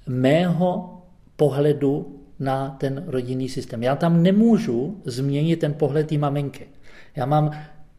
[0.08, 1.02] mého
[1.36, 3.84] pohledu na ten rodinný systém.
[3.84, 6.68] Já tam nemůžu změnit ten pohled té maminky.
[7.16, 7.52] Já mám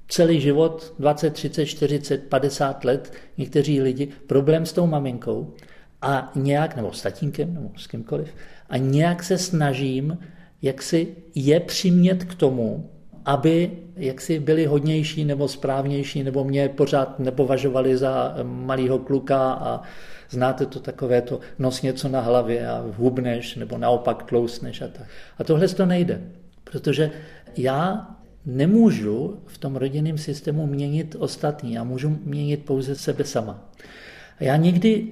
[0.08, 5.54] celý život, 20, 30, 40, 50 let, někteří lidi, problém s tou maminkou
[6.02, 8.34] a nějak, nebo s tatínkem, nebo s kýmkoliv,
[8.68, 10.18] a nějak se snažím,
[10.62, 12.90] jak si je přimět k tomu,
[13.24, 19.82] aby jaksi byli hodnější nebo správnější, nebo mě pořád nepovažovali za malého kluka a
[20.30, 25.06] znáte to takové to, nos něco na hlavě a hubneš, nebo naopak tlousneš a tak.
[25.38, 26.22] A tohle to nejde,
[26.64, 27.10] protože
[27.56, 28.10] já
[28.46, 33.68] nemůžu v tom rodinném systému měnit ostatní, já můžu měnit pouze sebe sama.
[34.40, 35.06] Já někdy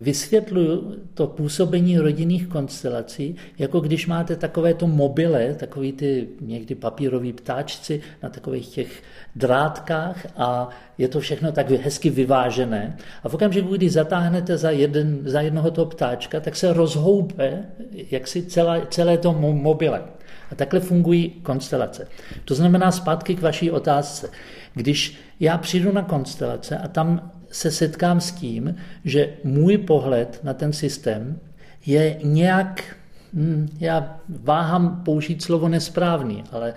[0.00, 8.00] Vysvětluju to působení rodinných konstelací, jako když máte takovéto mobile, takový ty někdy papírový ptáčci
[8.22, 9.02] na takových těch
[9.36, 12.96] drátkách a je to všechno tak hezky vyvážené.
[13.22, 17.64] A v okamžiku, kdy zatáhnete za, jeden, za jednoho toho ptáčka, tak se rozhoupe
[18.10, 20.02] jaksi celé, celé to mobile.
[20.50, 22.08] A takhle fungují konstelace.
[22.44, 24.30] To znamená zpátky k vaší otázce.
[24.74, 30.54] Když já přijdu na konstelace a tam se setkám s tím, že můj pohled na
[30.54, 31.40] ten systém
[31.86, 32.96] je nějak,
[33.32, 36.74] hm, já váhám použít slovo nesprávný, ale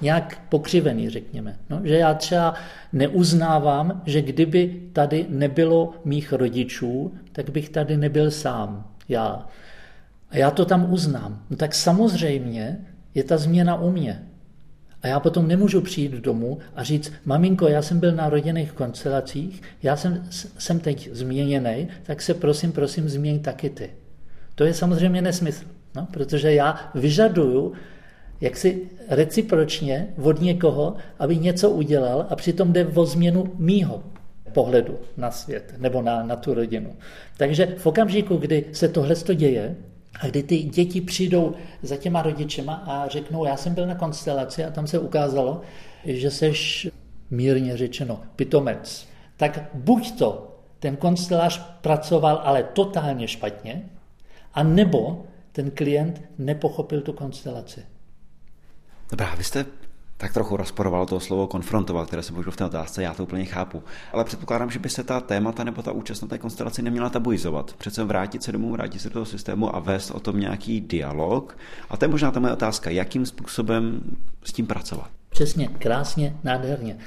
[0.00, 1.56] nějak pokřivený, řekněme.
[1.70, 2.54] No, že já třeba
[2.92, 9.46] neuznávám, že kdyby tady nebylo mých rodičů, tak bych tady nebyl sám, já.
[10.30, 11.42] A já to tam uznám.
[11.50, 12.78] No tak samozřejmě
[13.14, 14.22] je ta změna u mě.
[15.06, 19.62] A já potom nemůžu přijít domů a říct, maminko, já jsem byl na rodinných koncelacích,
[19.82, 20.26] já jsem,
[20.58, 23.90] jsem teď změněný, tak se prosím, prosím, změň taky ty.
[24.54, 25.64] To je samozřejmě nesmysl,
[25.94, 27.72] no, protože já vyžaduju
[28.40, 34.02] jaksi recipročně od někoho, aby něco udělal a přitom jde o změnu mýho
[34.52, 36.96] pohledu na svět nebo na, na tu rodinu.
[37.36, 39.76] Takže v okamžiku, kdy se tohle děje,
[40.20, 44.64] a kdy ty děti přijdou za těma rodičema a řeknou, já jsem byl na konstelaci
[44.64, 45.60] a tam se ukázalo,
[46.04, 46.88] že seš
[47.30, 49.08] mírně řečeno pitomec.
[49.36, 53.90] Tak buď to ten konstelář pracoval ale totálně špatně,
[54.54, 57.86] a nebo ten klient nepochopil tu konstelaci.
[59.10, 59.66] Dobrá, vy jste
[60.16, 63.44] tak trochu rozporoval to slovo konfrontovat, které se použilo v té otázce, já to úplně
[63.44, 63.82] chápu.
[64.12, 67.74] Ale předpokládám, že by se ta témata nebo ta účast na té konstelaci neměla tabuizovat.
[67.78, 71.58] Přece vrátit se domů, vrátit se do toho systému a vést o tom nějaký dialog.
[71.90, 74.00] A to je možná ta moje otázka, jakým způsobem
[74.44, 75.10] s tím pracovat.
[75.28, 76.98] Přesně, krásně, nádherně.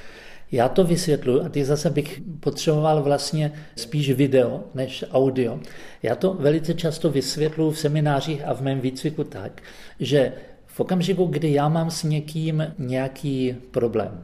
[0.52, 5.60] Já to vysvětluji a ty zase bych potřeboval vlastně spíš video než audio.
[6.04, 9.62] Já to velice často vysvětluji v seminářích a v mém výcviku tak,
[10.00, 10.34] že
[10.80, 14.24] okamžiku, kdy já mám s někým nějaký problém,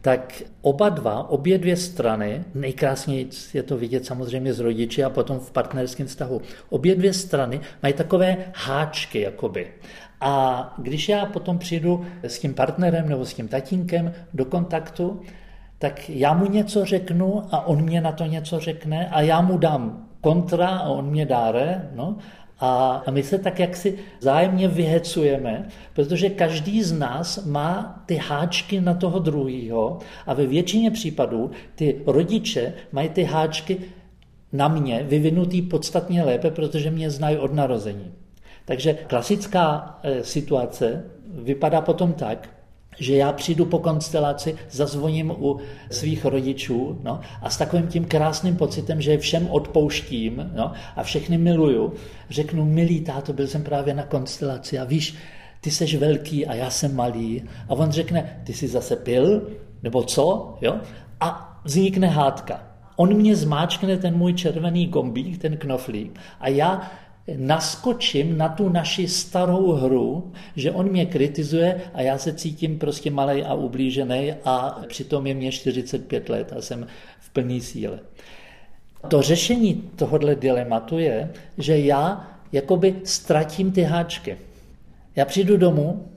[0.00, 5.38] tak oba dva, obě dvě strany, nejkrásněji je to vidět samozřejmě z rodiči a potom
[5.38, 6.40] v partnerském vztahu,
[6.70, 9.68] obě dvě strany mají takové háčky jakoby.
[10.20, 15.20] A když já potom přijdu s tím partnerem nebo s tím tatínkem do kontaktu,
[15.78, 19.58] tak já mu něco řeknu a on mě na to něco řekne a já mu
[19.58, 22.16] dám kontra a on mě dá re, no,
[22.60, 28.94] a my se tak jaksi zájemně vyhecujeme, protože každý z nás má ty háčky na
[28.94, 33.78] toho druhého a ve většině případů ty rodiče mají ty háčky
[34.52, 38.12] na mě vyvinutý podstatně lépe, protože mě znají od narození.
[38.64, 42.48] Takže klasická eh, situace vypadá potom tak,
[43.00, 45.60] že já přijdu po konstelaci, zazvoním u
[45.90, 51.38] svých rodičů no, a s takovým tím krásným pocitem, že všem odpouštím no, a všechny
[51.38, 51.92] miluju,
[52.30, 55.16] řeknu, milý táto, byl jsem právě na konstelaci a víš,
[55.60, 57.42] ty seš velký a já jsem malý.
[57.68, 59.42] A on řekne, ty jsi zase pil,
[59.82, 60.56] nebo co?
[60.60, 60.76] Jo?
[61.20, 62.66] A vznikne hádka.
[62.96, 66.90] On mě zmáčkne ten můj červený gombík, ten knoflík a já
[67.36, 73.10] naskočím na tu naši starou hru, že on mě kritizuje a já se cítím prostě
[73.10, 76.86] malej a ublížený a přitom je mě 45 let a jsem
[77.20, 77.98] v plné síle.
[79.08, 84.38] To řešení tohohle dilematu je, že já jakoby ztratím ty háčky.
[85.16, 86.08] Já přijdu domů,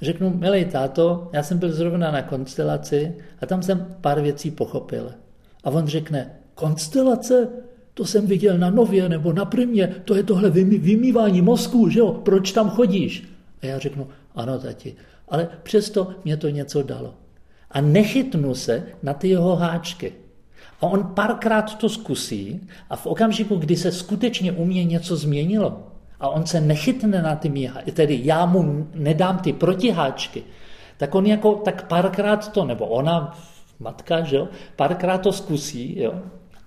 [0.00, 5.12] řeknu, milý táto, já jsem byl zrovna na konstelaci a tam jsem pár věcí pochopil.
[5.64, 7.48] A on řekne, konstelace?
[7.96, 12.12] To jsem viděl na Nově nebo na Primě, to je tohle vymývání mozku, že jo?
[12.12, 13.28] Proč tam chodíš?
[13.62, 14.94] A já řeknu, ano, tati,
[15.28, 17.14] ale přesto mě to něco dalo.
[17.70, 20.12] A nechytnu se na ty jeho háčky.
[20.80, 25.86] A on párkrát to zkusí a v okamžiku, kdy se skutečně u mě něco změnilo
[26.20, 30.42] a on se nechytne na ty míha, tedy já mu nedám ty protiháčky,
[30.96, 33.38] tak on jako tak párkrát to, nebo ona,
[33.80, 36.14] matka, že jo, párkrát to zkusí, jo,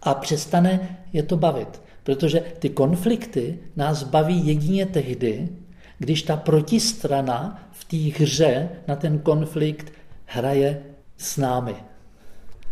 [0.01, 1.81] a přestane je to bavit.
[2.03, 5.49] Protože ty konflikty nás baví jedině tehdy,
[5.97, 9.93] když ta protistrana v té hře na ten konflikt
[10.25, 10.81] hraje
[11.17, 11.75] s námi.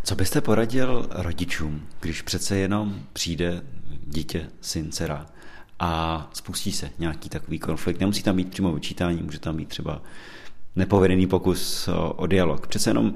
[0.04, 3.62] Co byste poradil rodičům, když přece jenom přijde
[4.08, 5.26] dítě, syn, dcera
[5.80, 8.00] a spustí se nějaký takový konflikt?
[8.00, 10.02] Nemusí tam být přímo vyčítání, může tam být třeba
[10.76, 12.68] nepovedený pokus o, o dialog.
[12.68, 13.14] Přece jenom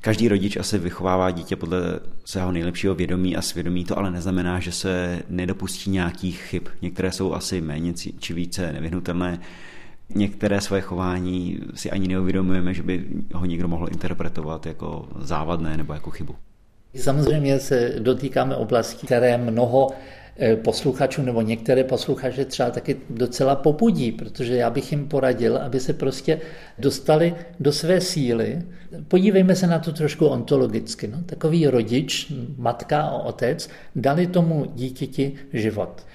[0.00, 1.80] Každý rodič asi vychovává dítě podle
[2.24, 6.62] svého nejlepšího vědomí a svědomí, to ale neznamená, že se nedopustí nějakých chyb.
[6.82, 9.40] Některé jsou asi méně či více nevyhnutelné,
[10.14, 15.92] některé své chování si ani neuvědomujeme, že by ho někdo mohl interpretovat jako závadné nebo
[15.92, 16.34] jako chybu.
[16.94, 19.88] Samozřejmě se dotýkáme oblastí, které mnoho
[20.62, 25.92] posluchačů nebo některé posluchače třeba taky docela popudí, protože já bych jim poradil, aby se
[25.92, 26.40] prostě
[26.78, 28.62] dostali do své síly.
[29.08, 31.08] Podívejme se na to trošku ontologicky.
[31.08, 31.18] No?
[31.26, 36.06] Takový rodič, matka a otec dali tomu dítěti život.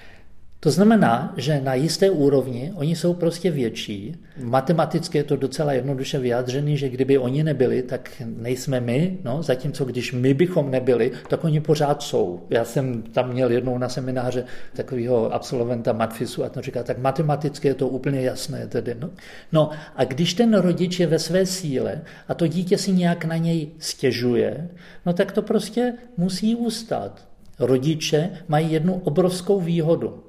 [0.64, 4.16] To znamená, že na jisté úrovni oni jsou prostě větší.
[4.42, 9.84] Matematicky je to docela jednoduše vyjádřený, že kdyby oni nebyli, tak nejsme my, no, zatímco
[9.84, 12.46] když my bychom nebyli, tak oni pořád jsou.
[12.50, 17.68] Já jsem tam měl jednou na semináře takového absolventa Matfisu a to říká, tak matematicky
[17.68, 18.66] je to úplně jasné.
[18.66, 19.10] Tedy, no.
[19.52, 23.36] no a když ten rodič je ve své síle a to dítě si nějak na
[23.36, 24.68] něj stěžuje,
[25.06, 27.28] no tak to prostě musí ustát.
[27.58, 30.23] Rodiče mají jednu obrovskou výhodu.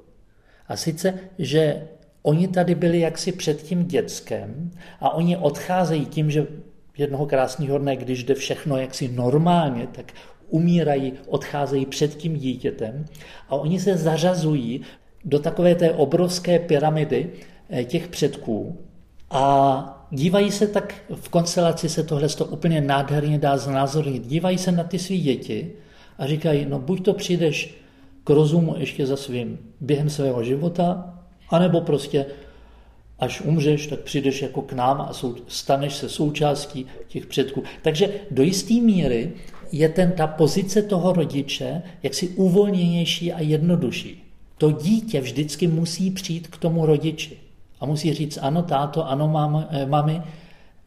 [0.68, 1.82] A sice, že
[2.22, 6.46] oni tady byli jaksi před tím dětskem a oni odcházejí tím, že
[6.98, 10.12] jednoho krásného dne, když jde všechno jaksi normálně, tak
[10.48, 13.04] umírají, odcházejí před tím dítětem
[13.48, 14.80] a oni se zařazují
[15.24, 17.30] do takové té obrovské pyramidy
[17.70, 18.78] eh, těch předků
[19.30, 24.72] a dívají se tak, v konstelaci se tohle to úplně nádherně dá znázornit, dívají se
[24.72, 25.72] na ty svý děti
[26.18, 27.85] a říkají, no buď to přijdeš
[28.26, 31.14] k rozumu ještě za svým během svého života,
[31.48, 32.26] anebo prostě
[33.18, 35.12] až umřeš, tak přijdeš jako k nám a
[35.46, 37.62] staneš se součástí těch předků.
[37.82, 39.32] Takže do jisté míry
[39.72, 44.22] je ten, ta pozice toho rodiče jaksi uvolněnější a jednodušší.
[44.58, 47.36] To dítě vždycky musí přijít k tomu rodiči
[47.80, 50.22] a musí říct, ano táto, ano eh, mami,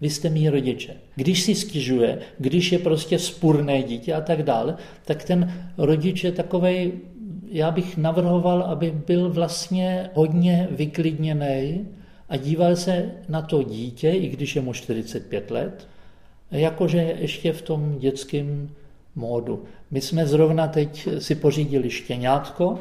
[0.02, 0.93] vy jste mý rodiče.
[1.15, 4.75] Když si stěžuje, když je prostě spurné dítě a tak dále,
[5.06, 6.91] tak ten rodič je takovej
[7.49, 11.88] já bych navrhoval, aby byl vlastně hodně vyklidněný
[12.29, 15.88] a díval se na to dítě, i když je mu 45 let,
[16.51, 18.69] jakože ještě v tom dětském
[19.15, 19.63] módu.
[19.91, 22.79] My jsme zrovna teď si pořídili štěňátko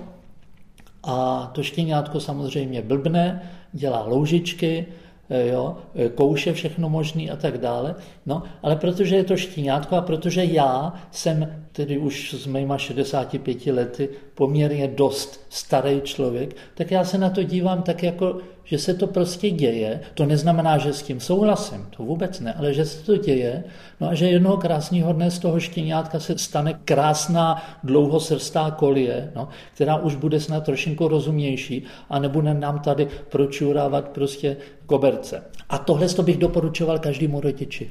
[1.02, 4.86] a to štěňátko samozřejmě blbne, dělá loužičky,
[5.30, 7.94] jo, eh, kouše všechno možný a tak dále.
[8.26, 13.72] No, ale protože je to štíňátko a protože já jsem tedy už s mýma 65
[13.72, 18.38] lety poměrně dost starý člověk, tak já se na to dívám tak jako,
[18.70, 20.00] že se to prostě děje.
[20.14, 23.64] To neznamená, že s tím souhlasím, to vůbec ne, ale že se to děje.
[24.00, 29.48] No a že jednoho krásného dne z toho štěňátka se stane krásná dlouhosrstá kolie, no,
[29.74, 35.42] která už bude snad trošinku rozumnější a nebude nám tady pročurávat prostě koberce.
[35.68, 37.90] A tohle to bych doporučoval každému rodiči.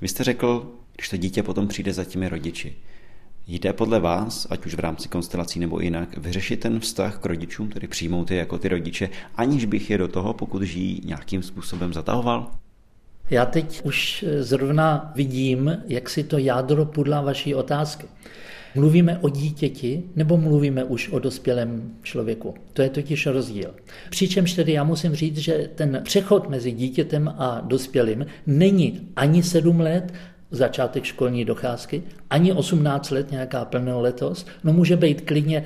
[0.00, 2.76] Vy jste řekl, když to dítě potom přijde za těmi rodiči.
[3.50, 7.68] Jde podle vás, ať už v rámci konstelací nebo jinak, vyřešit ten vztah k rodičům,
[7.68, 11.92] tedy přijmout je jako ty rodiče, aniž bych je do toho, pokud žijí, nějakým způsobem
[11.92, 12.50] zatahoval?
[13.30, 18.06] Já teď už zrovna vidím, jak si to jádro pudla vaší otázky.
[18.74, 22.54] Mluvíme o dítěti nebo mluvíme už o dospělém člověku?
[22.72, 23.74] To je totiž rozdíl.
[24.10, 29.80] Přičemž tedy já musím říct, že ten přechod mezi dítětem a dospělým není ani sedm
[29.80, 30.12] let,
[30.50, 35.64] začátek školní docházky, ani 18 let nějaká plnoletost, no může být klidně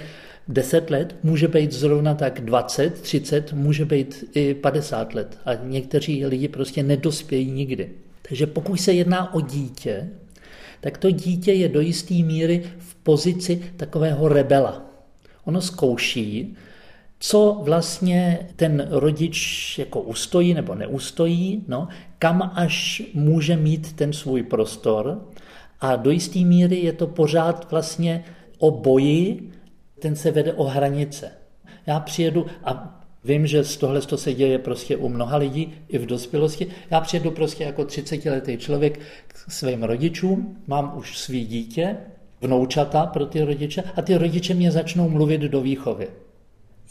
[0.49, 5.39] 10 let, může být zrovna tak 20, 30, může být i 50 let.
[5.45, 7.91] A někteří lidi prostě nedospějí nikdy.
[8.29, 10.09] Takže pokud se jedná o dítě,
[10.81, 14.83] tak to dítě je do jisté míry v pozici takového rebela.
[15.45, 16.57] Ono zkouší,
[17.25, 24.43] co vlastně ten rodič jako ustojí nebo neustojí, no, kam až může mít ten svůj
[24.43, 25.23] prostor.
[25.81, 28.25] A do jisté míry je to pořád vlastně
[28.59, 29.51] o boji,
[29.99, 31.31] ten se vede o hranice.
[31.87, 35.99] Já přijedu a Vím, že z tohle to se děje prostě u mnoha lidí i
[35.99, 36.67] v dospělosti.
[36.91, 41.97] Já přijedu prostě jako 30-letý člověk k svým rodičům, mám už svý dítě,
[42.41, 46.09] vnoučata pro ty rodiče a ty rodiče mě začnou mluvit do výchovy.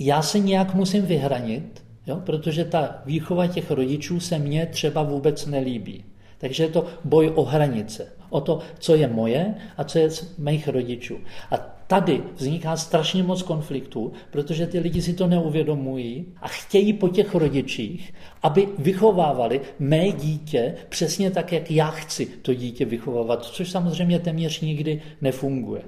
[0.03, 5.45] Já se nějak musím vyhranit, jo, protože ta výchova těch rodičů se mně třeba vůbec
[5.45, 6.03] nelíbí.
[6.37, 10.37] Takže je to boj o hranice, o to, co je moje a co je z
[10.37, 11.17] mých rodičů.
[11.51, 17.09] A tady vzniká strašně moc konfliktů, protože ty lidi si to neuvědomují a chtějí po
[17.09, 23.71] těch rodičích, aby vychovávali mé dítě přesně tak, jak já chci to dítě vychovávat, což
[23.71, 25.81] samozřejmě téměř nikdy nefunguje.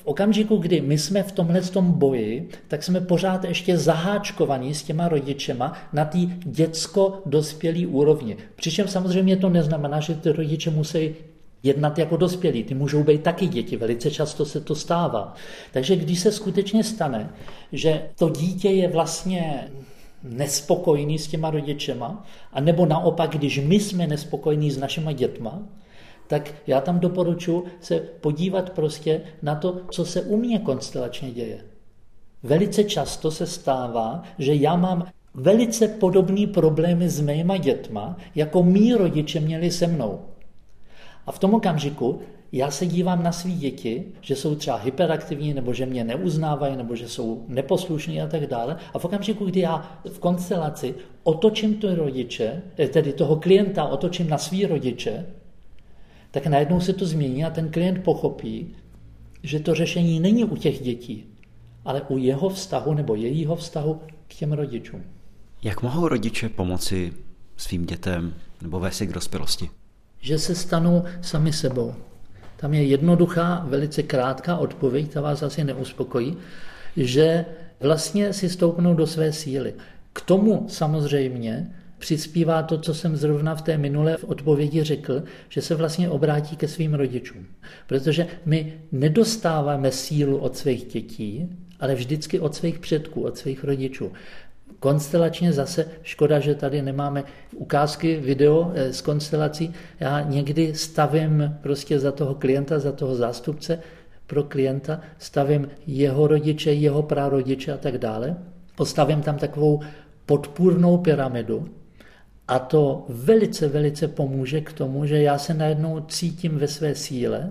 [0.00, 4.82] V okamžiku, kdy my jsme v tomhle tom boji, tak jsme pořád ještě zaháčkovaní s
[4.82, 8.36] těma rodičema na té dětsko-dospělý úrovni.
[8.56, 11.14] Přičem samozřejmě to neznamená, že ty rodiče musí
[11.62, 12.64] jednat jako dospělí.
[12.64, 15.34] Ty můžou být taky děti, velice často se to stává.
[15.72, 17.30] Takže když se skutečně stane,
[17.72, 19.68] že to dítě je vlastně
[20.22, 25.62] nespokojený s těma rodičema, a nebo naopak, když my jsme nespokojení s našima dětma,
[26.30, 31.64] tak já tam doporučuji se podívat prostě na to, co se u mě konstelačně děje.
[32.42, 38.94] Velice často se stává, že já mám velice podobné problémy s mýma dětma, jako mý
[38.94, 40.20] rodiče měli se mnou.
[41.26, 42.20] A v tom okamžiku
[42.52, 46.96] já se dívám na svý děti, že jsou třeba hyperaktivní, nebo že mě neuznávají, nebo
[46.96, 48.76] že jsou neposlušní a tak dále.
[48.94, 54.28] A v okamžiku, kdy já v konstelaci otočím ty rodiče, eh, tedy toho klienta otočím
[54.28, 55.26] na svý rodiče,
[56.30, 58.74] tak najednou se to změní a ten klient pochopí,
[59.42, 61.24] že to řešení není u těch dětí,
[61.84, 65.02] ale u jeho vztahu nebo jejího vztahu k těm rodičům.
[65.62, 67.12] Jak mohou rodiče pomoci
[67.56, 69.70] svým dětem nebo vést k dospělosti?
[70.20, 71.94] Že se stanou sami sebou.
[72.56, 76.36] Tam je jednoduchá, velice krátká odpověď, ta vás asi neuspokojí,
[76.96, 77.44] že
[77.80, 79.74] vlastně si stoupnou do své síly.
[80.12, 85.74] K tomu samozřejmě přispívá to, co jsem zrovna v té minulé odpovědi řekl, že se
[85.74, 87.46] vlastně obrátí ke svým rodičům.
[87.86, 91.48] Protože my nedostáváme sílu od svých dětí,
[91.80, 94.12] ale vždycky od svých předků, od svých rodičů.
[94.80, 97.24] Konstelačně zase škoda, že tady nemáme
[97.54, 99.72] ukázky video eh, z konstelací.
[100.00, 103.78] Já někdy stavím prostě za toho klienta, za toho zástupce
[104.26, 108.36] pro klienta, stavím jeho rodiče, jeho prarodiče a tak dále.
[108.76, 109.80] Postavím tam takovou
[110.26, 111.68] podpůrnou pyramidu,
[112.50, 117.50] a to velice, velice pomůže k tomu, že já se najednou cítím ve své síle,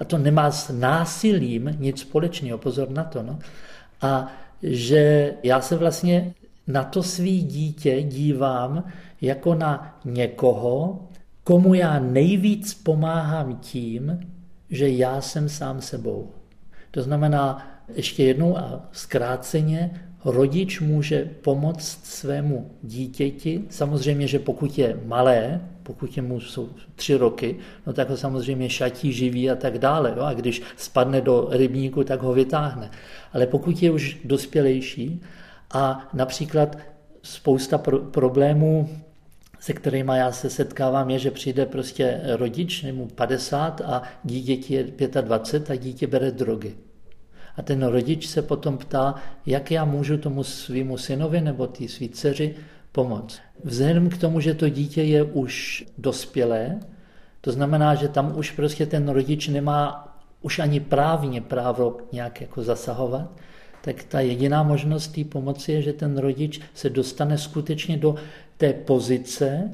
[0.00, 3.38] a to nemá s násilím nic společného, pozor na to, no.
[4.00, 4.32] A
[4.62, 6.34] že já se vlastně
[6.66, 8.84] na to svý dítě dívám
[9.20, 11.08] jako na někoho,
[11.44, 14.20] komu já nejvíc pomáhám tím,
[14.70, 16.30] že já jsem sám sebou.
[16.90, 19.90] To znamená, ještě jednou a zkráceně,
[20.24, 27.56] rodič může pomoct svému dítěti, samozřejmě, že pokud je malé, pokud mu jsou tři roky,
[27.86, 30.14] no tak ho samozřejmě šatí, živí a tak dále.
[30.16, 30.22] Jo?
[30.22, 32.90] A když spadne do rybníku, tak ho vytáhne.
[33.32, 35.22] Ale pokud je už dospělejší
[35.70, 36.78] a například
[37.22, 38.88] spousta pro- problémů,
[39.60, 44.84] se kterými já se setkávám, je, že přijde prostě rodič, mu 50 a dítěti je
[45.08, 46.74] 25 a dítě bere drogy.
[47.56, 49.14] A ten rodič se potom ptá,
[49.46, 52.54] jak já můžu tomu svýmu synovi nebo té svý dceři
[52.92, 53.40] pomoct.
[53.64, 56.80] Vzhledem k tomu, že to dítě je už dospělé,
[57.40, 60.08] to znamená, že tam už prostě ten rodič nemá
[60.42, 63.30] už ani právně právo nějak jako zasahovat,
[63.84, 68.14] tak ta jediná možnost té pomoci je, že ten rodič se dostane skutečně do
[68.56, 69.70] té pozice,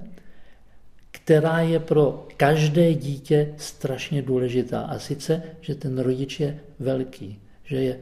[1.10, 4.80] která je pro každé dítě strašně důležitá.
[4.80, 7.98] A sice, že ten rodič je velký že je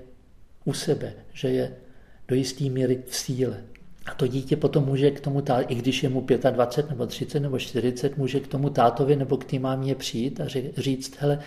[0.65, 1.73] u sebe, že je
[2.29, 3.63] do jisté míry v síle.
[4.07, 7.41] A to dítě potom může k tomu, tá, i když je mu 25 nebo 30
[7.41, 10.45] nebo 40, může k tomu tátovi nebo k té mámě přijít a
[10.77, 11.39] říct, hele,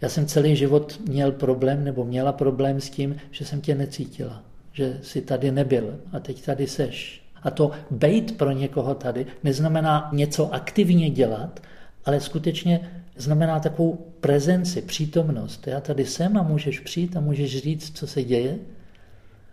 [0.00, 4.42] já jsem celý život měl problém nebo měla problém s tím, že jsem tě necítila,
[4.72, 7.22] že jsi tady nebyl a teď tady seš.
[7.42, 11.60] A to bejt pro někoho tady neznamená něco aktivně dělat,
[12.04, 15.66] ale skutečně znamená takovou prezenci, přítomnost.
[15.66, 18.58] Já tady jsem a můžeš přijít a můžeš říct, co se děje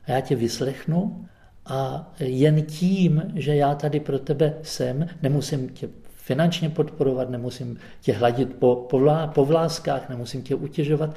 [0.05, 1.25] a já tě vyslechnu
[1.65, 8.13] a jen tím, že já tady pro tebe jsem, nemusím tě finančně podporovat, nemusím tě
[8.13, 11.15] hladit po, po, vlá, po vláskách, nemusím tě utěžovat,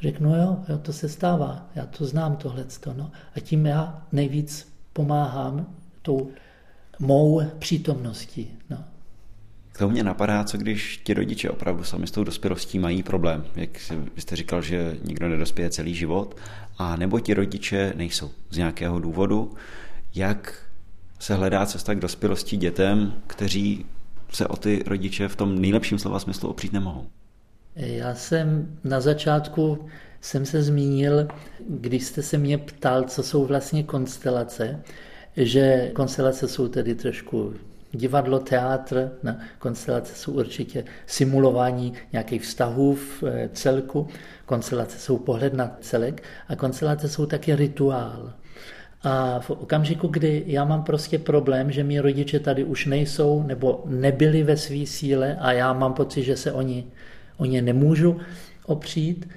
[0.00, 2.94] Řeknu, jo, jo, to se stává, já to znám tohleto.
[2.94, 3.10] No.
[3.36, 6.30] A tím já nejvíc pomáhám tou
[6.98, 8.50] mou přítomností.
[8.70, 8.84] No.
[9.76, 13.44] K tomu mě napadá, co když ti rodiče opravdu sami s tou dospělostí mají problém.
[13.56, 13.70] Jak
[14.16, 16.36] jste říkal, že nikdo nedospěje celý život,
[16.78, 19.54] a nebo ti rodiče nejsou z nějakého důvodu,
[20.14, 20.58] jak
[21.18, 23.86] se hledá cesta k dospělosti dětem, kteří
[24.30, 27.06] se o ty rodiče v tom nejlepším slova smyslu opřít nemohou.
[27.76, 29.88] Já jsem na začátku
[30.20, 31.28] jsem se zmínil,
[31.68, 34.82] když jste se mě ptal, co jsou vlastně konstelace,
[35.36, 37.54] že konstelace jsou tedy trošku
[37.92, 39.40] divadlo, teátr, ne?
[39.58, 44.08] konstelace jsou určitě simulování nějakých vztahů v eh, celku,
[44.46, 48.32] konstelace jsou pohled na celek a konstelace jsou taky rituál.
[49.02, 53.82] A v okamžiku, kdy já mám prostě problém, že mý rodiče tady už nejsou nebo
[53.86, 56.86] nebyli ve své síle a já mám pocit, že se oni,
[57.36, 58.20] o ně nemůžu
[58.66, 59.28] opřít,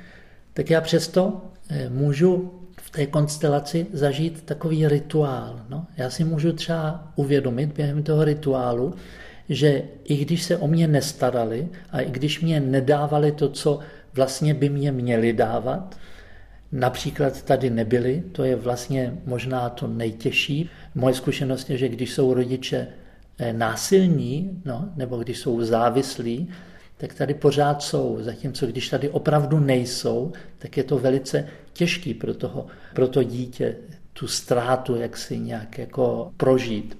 [0.53, 2.58] tak já přesto eh, můžu
[2.91, 5.65] té konstelaci zažít takový rituál.
[5.69, 8.93] No, já si můžu třeba uvědomit během toho rituálu,
[9.49, 13.79] že i když se o mě nestarali a i když mě nedávali to, co
[14.13, 15.97] vlastně by mě měli dávat,
[16.71, 20.69] například tady nebyli, to je vlastně možná to nejtěžší.
[20.95, 22.87] Moje zkušenost je, že když jsou rodiče
[23.37, 26.49] eh, násilní, no, nebo když jsou závislí,
[26.97, 28.17] tak tady pořád jsou.
[28.21, 31.47] Zatímco když tady opravdu nejsou, tak je to velice
[31.79, 33.75] těžký pro, toho, pro to dítě
[34.13, 36.97] tu ztrátu jak si nějak jako prožít.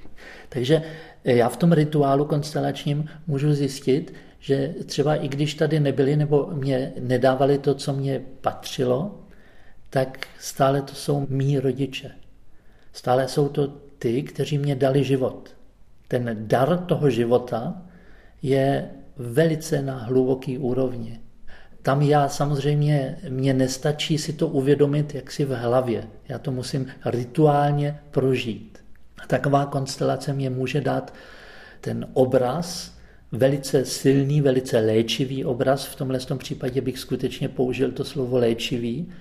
[0.50, 0.82] Takže
[1.24, 6.94] já v tom rituálu konstelačním můžu zjistit, že třeba i když tady nebyli nebo mě
[7.00, 9.20] nedávali to, co mě patřilo,
[9.90, 12.12] tak stále to jsou mý rodiče.
[12.94, 13.68] Stále jsou to
[14.00, 15.50] ty, kteří mě dali život.
[16.08, 17.82] Ten dar toho života
[18.42, 21.20] je velice na hluboký úrovni.
[21.82, 26.04] Tam já samozřejmě, mě nestačí si to uvědomit jaksi v hlavě.
[26.30, 28.80] Já to musím rituálně prožít.
[29.28, 31.14] Taková konstelace mě může dát
[31.82, 32.98] ten obraz,
[33.32, 39.12] velice silný, velice léčivý obraz, v tomhle tom případě bych skutečně použil to slovo léčivý,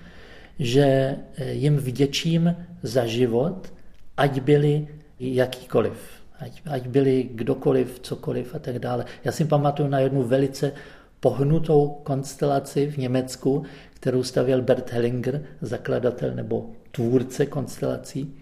[0.59, 1.15] že
[1.51, 3.73] jim vděčím za život,
[4.17, 4.87] ať byli
[5.19, 9.05] jakýkoliv ať, ať byli kdokoliv, cokoliv a tak dále.
[9.23, 10.71] Já si pamatuju na jednu velice
[11.19, 13.63] pohnutou konstelaci v Německu,
[13.93, 18.35] kterou stavěl Bert Hellinger, zakladatel nebo tvůrce konstelací,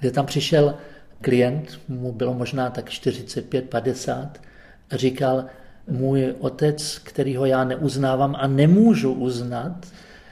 [0.00, 0.74] kde tam přišel
[1.20, 4.28] klient, mu bylo možná tak 45-50,
[4.90, 5.44] a říkal,
[5.88, 9.86] můj otec, kterýho já neuznávám a nemůžu uznat,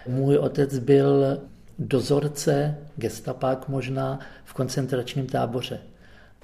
[0.08, 1.38] můj otec byl
[1.78, 5.78] dozorce, gestapák možná, v koncentračním táboře.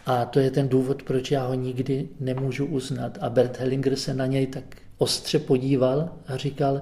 [0.07, 3.19] A to je ten důvod, proč já ho nikdy nemůžu uznat.
[3.21, 4.65] A Bert Hellinger se na něj tak
[5.03, 6.81] ostře podíval a říkal,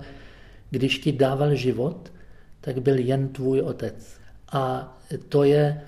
[0.70, 2.12] když ti dával život,
[2.60, 4.20] tak byl jen tvůj otec.
[4.52, 4.96] A
[5.28, 5.80] to je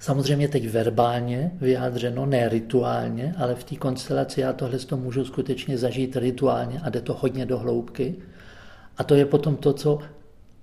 [0.00, 5.78] samozřejmě teď verbálně vyjádřeno, ne rituálně, ale v té konstelaci já tohle to můžu skutečně
[5.78, 8.14] zažít rituálně a jde to hodně do hloubky.
[8.96, 9.98] A to je potom to, co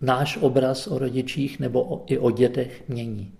[0.02, 3.34] náš obraz o rodičích nebo o, i o dětech mění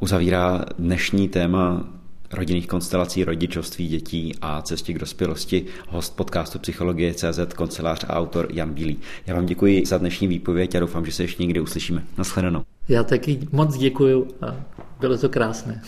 [0.00, 1.88] uzavírá dnešní téma
[2.32, 8.48] rodinných konstelací, rodičovství dětí a cestě k dospělosti host podcastu Psychologie CZ, kancelář a autor
[8.52, 8.98] Jan Bílý.
[9.26, 12.04] Já vám děkuji za dnešní výpověď a doufám, že se ještě někdy uslyšíme.
[12.18, 12.62] Naschledanou.
[12.88, 14.56] Já taky moc děkuji a
[15.00, 15.82] bylo to krásné.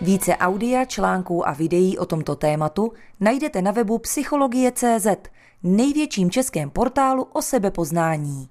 [0.00, 5.06] Více audia, článků a videí o tomto tématu najdete na webu psychologie.cz,
[5.62, 8.48] největším českém portálu o sebepoznání.